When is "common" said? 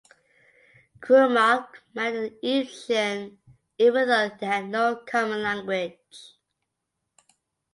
4.95-5.43